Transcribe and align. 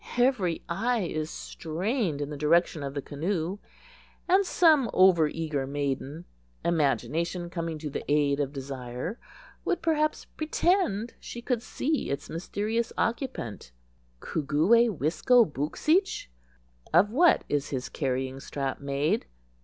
Every 0.17 0.63
eye 0.67 1.03
is 1.03 1.29
strained 1.29 2.21
in 2.21 2.31
the 2.31 2.35
direction 2.35 2.81
of 2.81 2.95
the 2.95 3.03
canoe, 3.03 3.59
and 4.27 4.43
some 4.43 4.89
over 4.93 5.27
eager 5.27 5.67
maiden—imagination 5.67 7.51
coming 7.51 7.77
to 7.77 7.87
the 7.87 8.03
aid 8.11 8.39
of 8.39 8.51
desire—would 8.51 9.83
perhaps 9.83 10.25
pretend 10.25 11.13
she 11.19 11.43
could 11.43 11.61
see 11.61 12.09
its 12.09 12.31
mysterious 12.31 12.91
occupant. 12.97 13.73
"Coo 14.21 14.41
goo 14.41 14.69
way 14.69 14.87
wisko 14.89 15.45
book 15.45 15.77
sich?" 15.77 16.31
(Of 16.91 17.11
what 17.11 17.43
is 17.47 17.69
his 17.69 17.87
carrying 17.87 18.39
strap 18.39 18.79
made?) 18.81 19.27